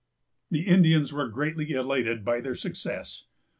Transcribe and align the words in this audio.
The 0.49 0.61
Indians 0.63 1.13
were 1.13 1.27
greatly 1.27 1.73
elated 1.73 2.25
by 2.25 2.41
their 2.41 2.55
success. 2.55 3.25